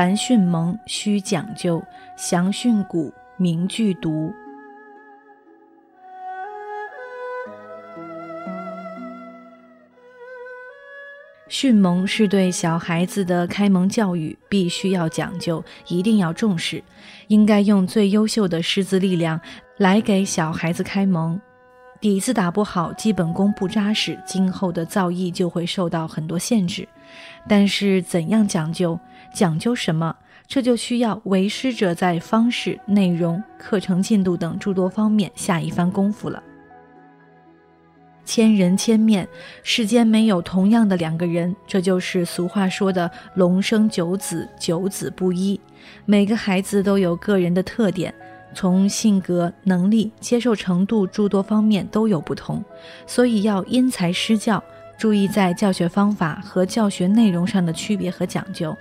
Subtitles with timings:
[0.00, 1.82] 凡训蒙须讲究，
[2.16, 4.32] 详训古明句读。
[11.48, 16.82] 训蒙是对小孩子的开蒙教育，必须要讲究，一定要重视，
[17.28, 19.38] 应该用最优秀的师资力量
[19.76, 21.38] 来给小孩子开蒙。
[22.00, 26.88] 底子打不好，基本功不扎实，今后的造诣就会受到很多限制。
[27.46, 28.98] 但是怎样讲究？
[29.32, 30.14] 讲究什么？
[30.46, 36.42] 这就需要为师者在方式、内容、课程进度等诸多方面下一番功夫了。
[38.24, 39.28] 千人千面，
[39.62, 45.60] 世间没有同样的两个人，这就是俗话说的“龙生九子，九子不一”。
[46.04, 48.12] 每个孩子都有个人的特点。
[48.52, 52.64] 从性格、能力、接受程度诸多方面都有不同，
[53.06, 54.62] 所以要因材施教，
[54.98, 58.76] 注意在教学方法和教学内容上的区别和讲究。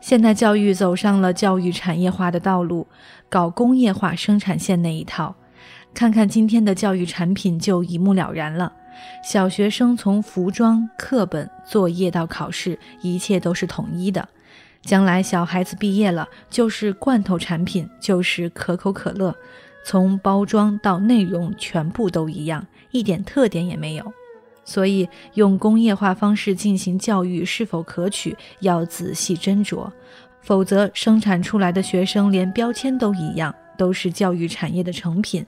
[0.00, 2.86] 现代教育走上了教育产业化的道路，
[3.28, 5.34] 搞工业化生产线那一套，
[5.92, 8.72] 看看今天的教育产品就一目了然了。
[9.22, 14.28] 小学生从服装、课本、作业到考试，一切都是统一的。
[14.82, 19.34] 将来小孩子毕业了，就是罐头产品，就是可口可乐，
[19.84, 24.12] 从包装到内容全部都一样，一点特点也没有。
[24.68, 29.90] 所以用工业化方式进行教育是否可取，要仔细斟酌，
[30.42, 35.42] 否则生产出来的学生连标签都一样，都是教育产业的成品，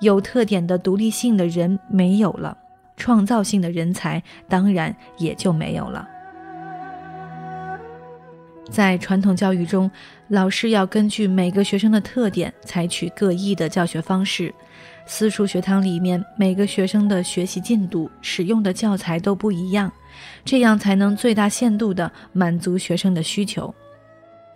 [0.00, 2.58] 有特点的独立性的人没有了，
[2.96, 6.08] 创造性的人才当然也就没有了。
[8.68, 9.88] 在传统教育中，
[10.26, 14.52] 老师要根据每个学生的特点，采取各异的教学方式。
[15.08, 19.90] 私塾学堂里面，每个学生的学习进度、使用的教材都不一样，
[20.44, 23.72] 这样才能最大限度地满足学生的需求。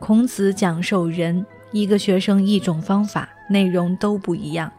[0.00, 4.70] 孔子讲授仁，一个学生一种方法，内容都不一样，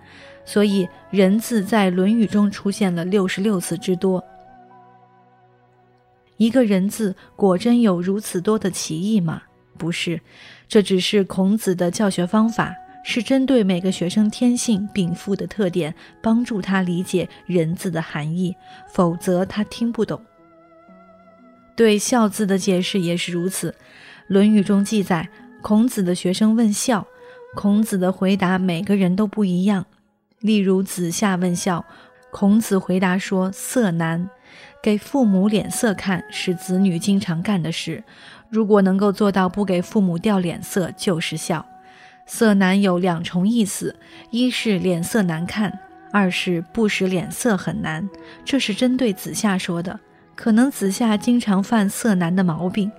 [0.44, 4.22] 所以“仁”字在《论语》中出现了六十六次之多。
[6.36, 9.42] 一个人字果真有如此多的歧义吗？
[9.78, 10.20] 不是，
[10.68, 18.56] 这只是孔子的教学方法，是针对每个学生天性禀赋的特点，帮助他理解人字的含义。
[18.94, 20.22] 否则他听不懂。
[21.76, 23.72] 对孝字的解释也是如此，
[24.28, 25.30] 《论语》中记载，
[25.62, 27.08] 孔子的学生问孝，
[27.56, 29.86] 孔子的回答每个人都不一样。
[30.40, 31.86] 例如子夏问孝，
[32.32, 34.30] 孔子回答说：“色难。”
[34.84, 38.04] 给父母脸色看是子女经常干的事，
[38.50, 41.66] 如果能够做到不给父母掉脸色，就是孝。
[42.26, 43.96] 色难有两重意思，
[44.30, 45.80] 一是脸色难看，
[46.12, 48.10] 二是不识脸色很难。
[48.46, 50.00] 这是针对子夏说的，
[50.36, 52.92] 可能子夏经常犯色难的毛病，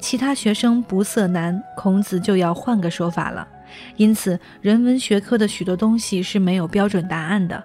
[0.00, 3.46] 其他学生不色难，孔子就要换个说法了。
[3.96, 7.62] 因此，人文学科的许多东西是没有标准答案的。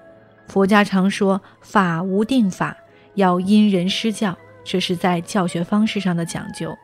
[0.48, 2.76] 佛家常说法无定法。
[3.16, 6.78] 要因人施教，这是在教学方式上的讲究。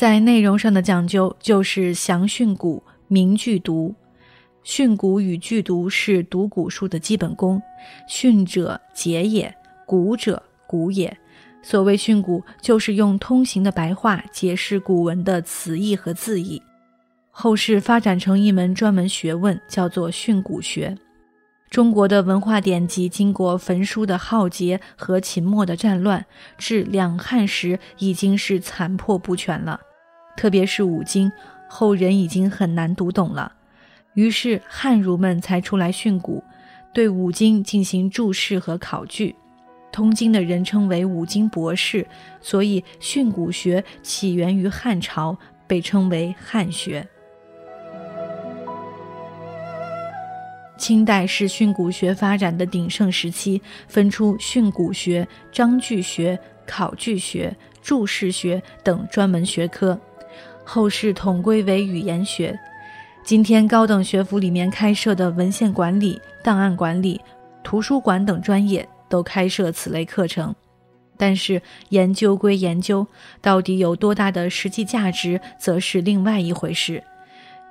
[0.00, 3.94] 在内容上的讲究，就是详训古，明句读。
[4.62, 7.60] 训古与句读是读古书的基本功。
[8.08, 9.54] 训者解也，
[9.84, 11.14] 古者古也。
[11.60, 16.62] 所谓训古，就是用通行的白话解释古文的词义和字义。
[17.30, 20.96] 后世发展成一门专门学问，叫做训诂学。
[21.68, 26.24] 中国的文化典籍经过焚书的浩劫和秦末的战乱，
[26.56, 29.78] 至两汉时已经是残破不全了。
[30.40, 31.30] 特别是五经，
[31.68, 33.52] 后人已经很难读懂了。
[34.14, 36.42] 于是汉儒们才出来训诂，
[36.94, 39.36] 对五经进行注释和考据。
[39.92, 42.06] 通经的人称为五经博士，
[42.40, 47.06] 所以训诂学起源于汉朝，被称为汉学。
[50.78, 60.00] 清代是训诂学发展的鼎盛时期，分出训诂学、章句学、考据学、注释学等专门学科，
[60.72, 62.56] 后世统归为语言学。
[63.24, 67.20] 今天高等学府里面开设的文献管理、档案管理、
[67.64, 70.54] 图书馆等专业都开设此类课程。
[71.16, 73.04] 但是研究归研究，
[73.40, 77.02] 到底有多大的实际价值，则是另外一回事。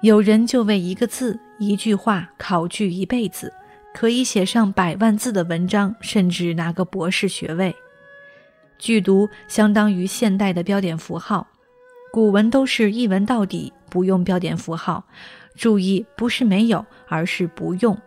[0.01, 3.53] 有人就为一个字、一句话考据一辈子，
[3.93, 7.73] 可以写上百万字的文章，甚至拿个博士学位。
[8.77, 11.47] 句读相当于现代的标点符号，
[12.11, 15.03] 古文都是一文到底，不用标点符号。
[15.55, 17.97] 注意，不是没有，而是不用。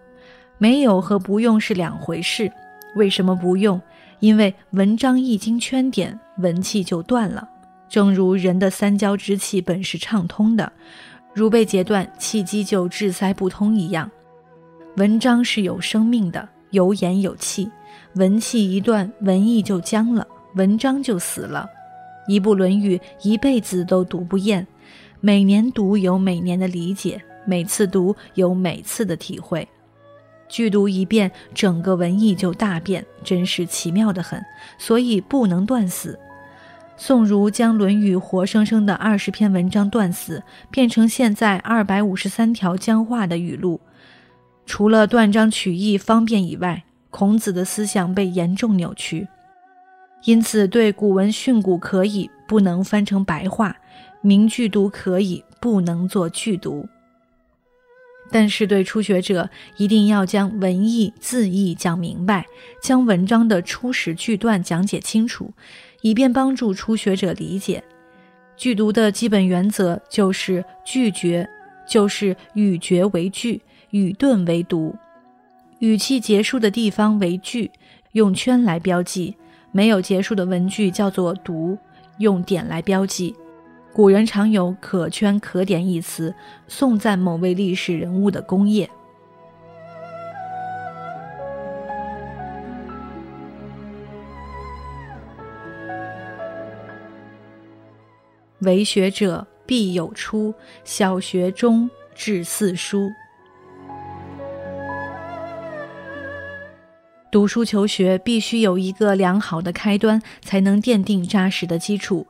[0.59, 2.51] 没有和不用是两回事。
[2.97, 3.81] 为什么不用？
[4.21, 7.49] 因为文章一经圈点，文气就断了。
[7.89, 10.73] 正如人的三焦之气本是畅通的，
[11.35, 14.11] 如被截断，气机就滞塞不通一样。
[14.97, 17.71] 文章是有生命的，有眼有气，
[18.15, 21.69] 文气一断，文艺就僵了，文章就死了。
[22.27, 24.67] 一部《论语》，一辈子都读不厌，
[25.21, 29.67] 每年读有每年的理解，每次读有每次的体会。
[30.49, 34.43] 剧读一遍，整个文艺就大变，真是奇妙的很，
[34.79, 36.19] 所以不能断死。
[36.97, 43.81] 宋儒将《论语》活生生的二十篇文章断死，变成现在二百五十三条僵化的语录。
[44.67, 49.27] 除了断章取义方便以外，孔子的思想被严重扭曲，
[50.25, 53.73] 因此对古文训诂可以，不能翻成白话；
[54.21, 56.87] 明句读可以，不能做句读。
[58.31, 62.47] 但是，对初学者一定要将文意字义讲明白，
[62.81, 65.53] 将文章的初始句段讲解清楚，
[66.01, 67.83] 以便帮助初学者理解。
[68.57, 71.47] 句读的基本原则就是句诀，
[71.87, 73.61] 就是语诀为句，
[73.91, 74.95] 语顿为读，
[75.81, 77.71] 语气结束的地方为句，
[78.13, 79.35] 用圈来标记；
[79.75, 81.79] 没有结束的文句叫做读，
[82.19, 83.35] 用点来标记。
[83.93, 86.35] 古人常有“可圈可点”一词，
[86.69, 88.89] 颂赞某位历史人物的功业。
[98.61, 100.55] 为学者必有初，
[100.85, 103.11] 小学中至四书。
[107.33, 112.27] 读书求学必须有一个良好的开端，才能奠定扎实的基础。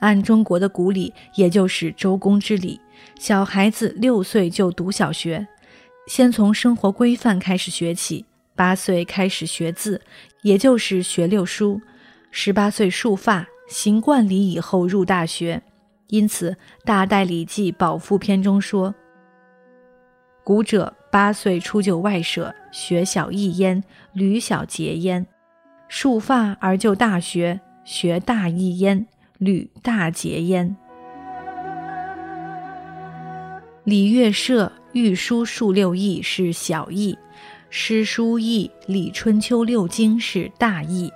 [0.00, 2.80] 按中国的古礼，也就是周公之礼，
[3.16, 5.46] 小孩子六岁就读小学，
[6.08, 8.26] 先从生活规范开始学起。
[8.56, 10.02] 八岁开始学字，
[10.42, 11.80] 也就是学六书。
[12.32, 15.62] 十八岁束发，行冠礼以后入大学。
[16.08, 16.50] 因此，
[16.84, 18.92] 《大戴礼记·宝赋篇》中说
[20.42, 25.24] ：“古者八岁出就外舍，学小艺焉，履小节焉；
[25.88, 29.06] 束发而就大学，学大艺焉。”
[29.40, 30.76] 履大节焉。
[33.84, 37.16] 礼乐射御书数六艺是小艺，
[37.70, 41.10] 诗书易礼春秋六经是大艺。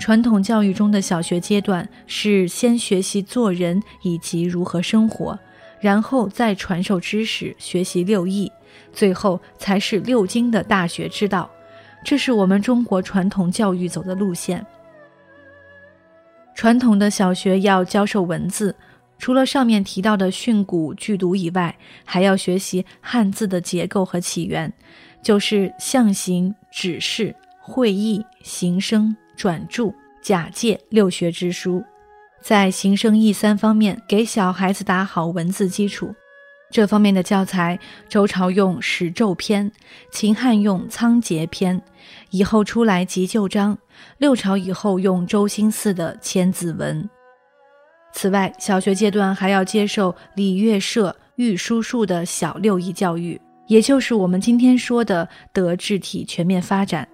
[0.00, 5.38] 传统教育中的小学阶段是先学习做人以及如何生活，
[5.82, 8.50] 然后再传授知识，学习六艺，
[8.92, 11.50] 最后才是六经的大学之道。
[12.04, 14.64] 这是我们中国传统教育走的路线。
[16.54, 18.76] 传统的小学要教授文字，
[19.18, 24.72] 除了上面提到的训诂句读以外，还要学习汉字的结构和起源，
[25.20, 29.92] 就是象形、指示、会意、形声、转注、
[30.22, 31.82] 假借六学之书，
[32.42, 36.12] 在形声意三方面给小孩子打好文字基础。
[36.72, 39.70] 这方面的教材，周朝用《史咒篇》，
[40.10, 41.78] 秦汉用《仓颉篇》，
[42.30, 43.78] 以后出来急救章。
[44.18, 47.04] 六朝以后用周兴嗣的《千字文》。
[48.12, 57.06] 此外，小学阶段还要接受礼乐射御书数的小六艺教育，也就是我们今天说的德智体全面发展。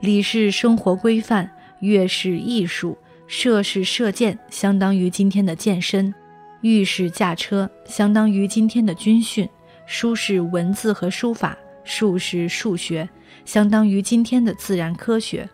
[0.00, 1.50] 礼是生活规范，
[1.80, 2.96] 乐是艺术，
[3.32, 6.12] 射是射箭，相当于今天的健身。
[6.62, 9.46] 御是驾车，相当于今天的军训；
[9.86, 13.08] 书是文字和书法，数是数学，
[13.44, 15.48] 相当于今天的自然科学。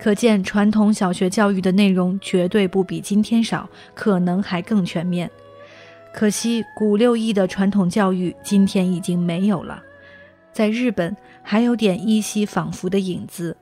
[0.00, 5.30] 可见，传统小学教育的内容绝对不比今天少，可能还更全面。
[6.12, 9.80] 可惜，古六艺的传统教育今天已经没有了。
[10.52, 13.56] 在日本，还有点依稀仿佛的影子。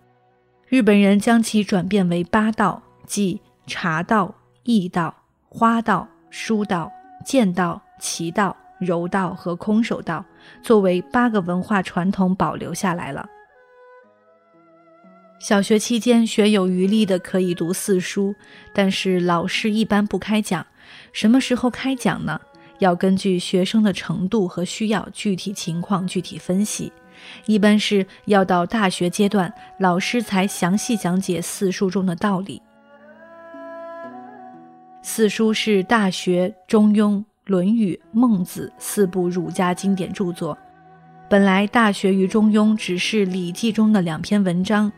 [0.66, 5.12] 日本人将其转变为八道，即茶道、艺道、
[5.48, 6.06] 花道。
[6.30, 6.92] 书道、
[7.24, 10.22] 剑道、棋道、柔道和空手道，
[10.62, 13.26] 作为八个文化传统保留下来了。
[15.40, 18.34] 小学期间学有余力的可以读四书，
[18.74, 20.66] 但是老师一般不开讲。
[21.14, 22.38] 什么时候开讲呢？
[22.78, 26.92] 要根据学生的程度和需要，具体情况具体分析。
[27.46, 32.60] 一般是要到大学阶段，老师才详细讲解四书中的道理。
[35.10, 37.12] 四书是《大学》《中庸》
[37.46, 40.56] 《论语》《孟子》四部儒家经典著作。
[41.30, 44.92] 本来，《大学》与《中庸》只是《礼记》中的两篇文章。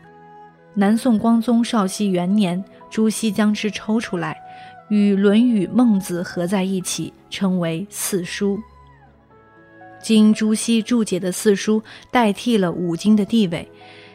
[0.73, 4.37] 南宋光宗绍熙元年，朱熹将之抽出来，
[4.89, 8.59] 与《论语》《孟子》合在一起，称为四书。
[10.03, 13.65] 经朱熹注解的四书，代替了五经的地位，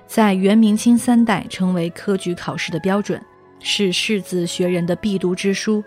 [0.06, 3.18] 在元、明、清三代成为科举考试的标准，
[3.68, 5.82] 是士子学人的必读之书，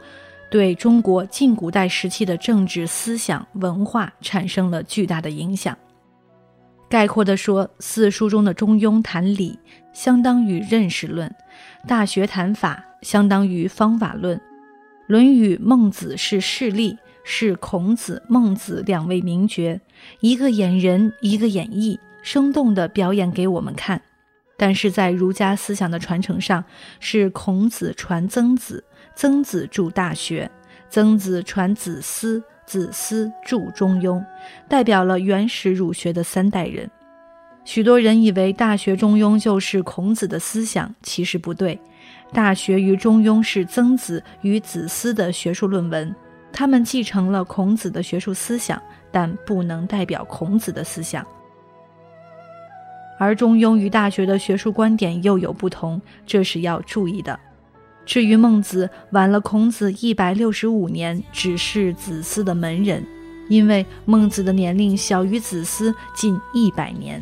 [0.52, 5.78] 对中国近古代时期的政治思想文化产生了巨大的影响。
[6.90, 9.58] 概括地说，四书中的《中庸》谈理，
[9.94, 11.30] 相当于认识论；
[11.88, 14.38] 《大学》谈法，相当于方法论；
[15.08, 16.98] 《论语》《孟子》是事例。
[17.24, 19.80] 是孔子、孟子两位名角，
[20.20, 24.02] 一个演人，一个演绎，生动地表演给我们看。
[24.60, 26.62] 但是在儒家思想的传承上，
[27.00, 28.84] 是孔子传曾子，
[29.16, 30.52] 曾子著《大学》，
[30.90, 34.20] 曾子传子思，子思著《中庸》，
[34.68, 36.92] 代表了原始儒学的三代人。
[37.64, 41.76] 许多人以为《大学》《中庸》就是孔子的思想，其实不对，
[42.34, 46.14] 《大学》与《中庸》是曾子与子思的学术论文。
[46.52, 51.26] 他们继承了孔子的学术思想，但不能代表孔子的思想。
[53.20, 57.38] 而《中庸》与《大学》的学术观点又有不同，这是要注意的。
[58.06, 63.06] 至于孟子，晚了孔子一百六十五年，只是子思的门人，
[63.50, 67.22] 因为孟子的年龄小于子思近一百年。